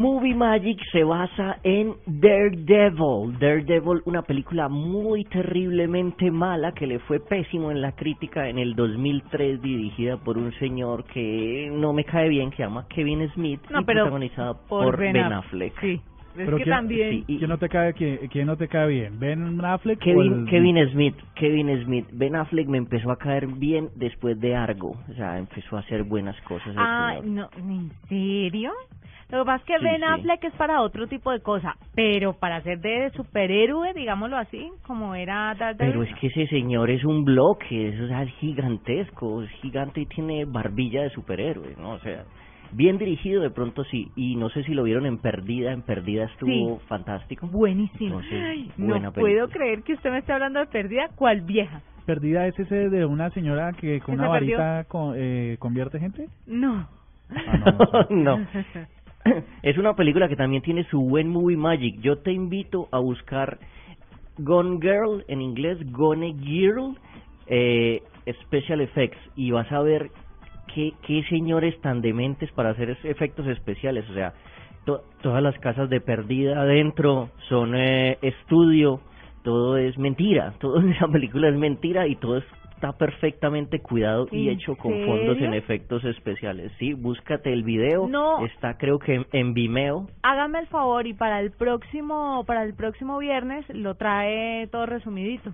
[0.00, 3.38] Movie Magic se basa en Daredevil.
[3.38, 8.74] Daredevil, una película muy terriblemente mala que le fue pésimo en la crítica en el
[8.74, 13.60] 2003, dirigida por un señor que no me cae bien, que se llama Kevin Smith
[13.68, 15.78] No, y pero protagonizada por por, Ben Ben, Aff- Affleck.
[15.82, 16.00] Sí.
[16.36, 17.10] Es Pero que ¿quién- también.
[17.10, 19.18] sí, y- ¿Quién no te cae, quién, quién no te cae bien?
[19.18, 23.46] ¿Ben Affleck o Kevin, el- Kevin Smith, Kevin Smith, Ben Affleck me empezó a caer
[23.48, 26.72] bien después de Argo, o sea, empezó a hacer buenas cosas.
[26.78, 28.70] Ah, no, ¿en serio?
[29.30, 30.04] Lo que pasa es que Sí, Ben sí.
[30.06, 35.14] Affleck es para otro tipo de cosa, pero para ser de superhéroe, digámoslo así, como
[35.14, 35.92] era Daredevil.
[35.92, 40.00] Pero es que ese señor es un bloque, es, o sea, es gigantesco, es gigante
[40.00, 41.92] y tiene barbilla de superhéroe, ¿no?
[41.92, 42.24] O sea,
[42.72, 46.24] bien dirigido de pronto sí, y no sé si lo vieron en Perdida, en Perdida
[46.24, 46.84] estuvo Sí.
[46.88, 47.46] fantástico.
[47.48, 48.20] Buenísimo.
[48.20, 51.82] Entonces, Ay, buena no puedo creer que usted me esté hablando de pérdida, ¿cuál vieja?
[52.06, 56.26] Perdida es ese de una señora que con ¿Que una varita con- eh, convierte gente?
[56.46, 56.88] No.
[57.30, 58.46] Ah, no, no.
[59.62, 62.00] Es una película que también tiene su buen movie magic.
[62.00, 63.58] Yo te invito a buscar
[64.38, 66.96] Gone Girl, en inglés Gone Girl,
[67.46, 68.02] eh,
[68.44, 70.10] Special Effects, y vas a ver
[70.74, 74.08] qué, qué señores tan dementes para hacer efectos especiales.
[74.10, 74.32] O sea,
[74.84, 79.00] to- todas las casas de perdida adentro son eh, estudio,
[79.42, 84.48] todo es mentira, todo en esa película es mentira y todo está perfectamente cuidado y
[84.48, 86.72] ¿En hecho con fondos en efectos especiales.
[86.78, 88.42] Sí, búscate el video, No.
[88.46, 90.06] está creo que en, en Vimeo.
[90.22, 95.52] Hágame el favor y para el próximo para el próximo viernes lo trae todo resumidito.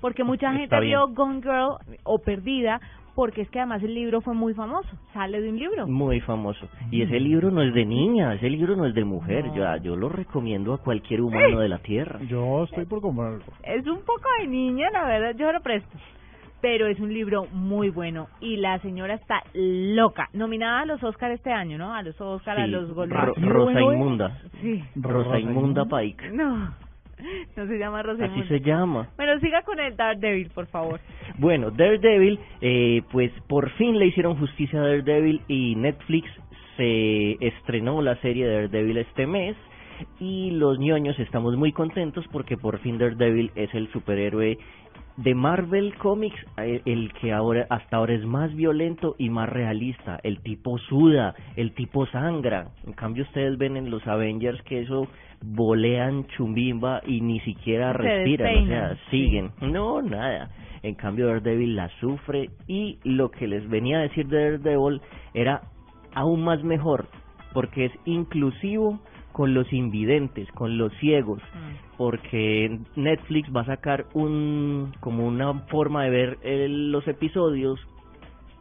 [0.00, 2.80] Porque mucha gente vio Gone Girl o Perdida
[3.14, 5.86] porque es que además el libro fue muy famoso, sale de un libro.
[5.86, 6.68] Muy famoso.
[6.90, 9.46] Y ese libro no es de niña, ese libro no es de mujer.
[9.46, 9.54] No.
[9.54, 12.20] Yo, yo lo recomiendo a cualquier humano de la Tierra.
[12.28, 13.42] Yo estoy por comprarlo.
[13.62, 15.90] Es un poco de niña, la verdad, yo lo presto.
[16.60, 20.28] Pero es un libro muy bueno y la señora está loca.
[20.32, 21.92] Nominada a los Oscar este año, ¿no?
[21.92, 23.34] A los Oscar, a los Golden Ro-.
[23.36, 24.38] Rosa Inmunda.
[24.60, 24.84] Sí.
[24.94, 26.30] Rosa Inmunda Pike.
[26.30, 26.72] No,
[27.56, 28.48] no se llama Rosa Así Inmunda.
[28.48, 29.08] se llama.
[29.16, 31.00] Bueno, siga con el Daredevil, por favor.
[31.38, 36.28] Bueno, Daredevil, eh, pues por fin le hicieron justicia a Daredevil y Netflix
[36.76, 39.56] se estrenó la serie de Daredevil este mes.
[40.18, 44.58] Y los ñoños estamos muy contentos porque por fin Daredevil es el superhéroe
[45.16, 50.18] de Marvel Comics, eh, el que ahora hasta ahora es más violento y más realista.
[50.22, 52.68] El tipo suda, el tipo sangra.
[52.86, 55.08] En cambio ustedes ven en los Avengers que eso
[55.44, 59.24] volean chumbimba y ni siquiera Se respiran, o sea, sí.
[59.24, 59.50] siguen.
[59.60, 60.50] No, nada.
[60.82, 65.00] En cambio, Daredevil la sufre y lo que les venía a decir de Daredevil
[65.34, 65.62] era
[66.14, 67.06] aún más mejor
[67.52, 69.00] porque es inclusivo
[69.32, 71.42] con los invidentes, con los ciegos,
[71.96, 77.78] porque Netflix va a sacar un como una forma de ver eh, los episodios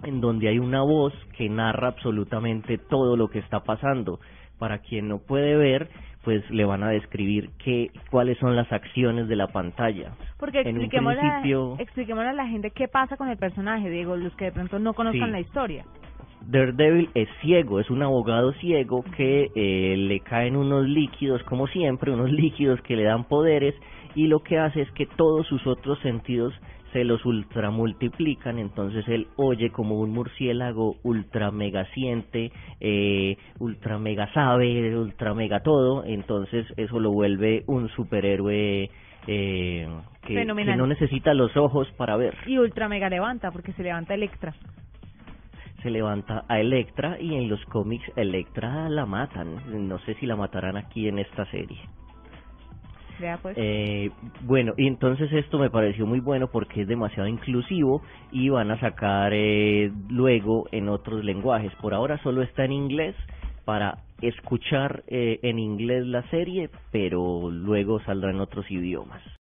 [0.03, 4.19] en donde hay una voz que narra absolutamente todo lo que está pasando.
[4.57, 5.89] Para quien no puede ver,
[6.23, 10.11] pues le van a describir qué, cuáles son las acciones de la pantalla.
[10.39, 14.35] Porque expliquémosle, a- principio- expliquémosle a la gente qué pasa con el personaje, Diego, los
[14.35, 15.31] que de pronto no conozcan Sí.
[15.31, 15.85] la historia.
[16.47, 22.11] Daredevil es ciego, es un abogado ciego que eh, le caen unos líquidos, como siempre,
[22.11, 23.75] unos líquidos que le dan poderes
[24.15, 26.53] y lo que hace es que todos sus otros sentidos
[26.91, 32.51] se los ultramultiplican, entonces él oye como un murciélago ultra mega siente,
[32.81, 38.89] eh, ultra mega sabe, ultra mega todo, entonces eso lo vuelve un superhéroe
[39.27, 39.87] eh,
[40.23, 42.35] que, no necesita los ojos para ver.
[42.47, 44.53] Y Ultra Mega levanta, porque se levanta Electra.
[45.81, 49.87] Se levanta a Electra y en los cómics Electra la matan.
[49.87, 51.79] No sé si la matarán aquí en esta serie.
[53.41, 53.55] Pues.
[53.55, 54.09] Eh,
[54.41, 58.79] bueno, y entonces esto me pareció muy bueno porque es demasiado inclusivo y van a
[58.79, 61.71] sacar eh, luego en otros lenguajes.
[61.75, 63.15] Por ahora solo está en inglés
[63.63, 69.21] para escuchar eh, en inglés la serie, pero luego saldrá en otros idiomas.